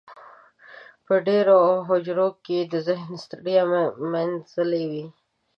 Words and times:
په 1.05 1.15
دېرو 1.27 1.57
او 1.69 1.73
هوجرو 1.87 2.27
کې 2.43 2.53
یې 2.61 2.69
د 2.71 2.75
ذهن 2.87 3.11
ستړیا 3.23 3.63
مینځلې 4.11 4.83
وه. 4.91 5.05